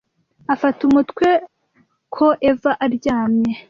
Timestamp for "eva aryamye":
2.49-3.51